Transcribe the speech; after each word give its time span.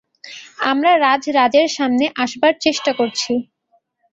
আমরা 0.71 0.91
রাজরাজের 0.97 1.67
সামনে 1.77 2.05
আসবার 2.23 2.53
চেষ্টা 2.61 2.91
করছি। 2.93 3.31